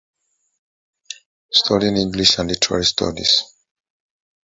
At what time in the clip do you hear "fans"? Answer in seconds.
3.25-3.53